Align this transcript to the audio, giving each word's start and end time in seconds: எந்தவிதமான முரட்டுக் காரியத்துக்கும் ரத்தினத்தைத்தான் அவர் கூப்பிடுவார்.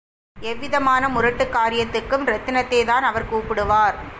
எந்தவிதமான 0.39 1.09
முரட்டுக் 1.09 1.53
காரியத்துக்கும் 1.53 2.25
ரத்தினத்தைத்தான் 2.25 3.07
அவர் 3.09 3.29
கூப்பிடுவார். 3.33 3.95